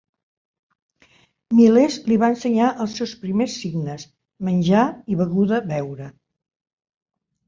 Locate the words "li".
2.11-2.15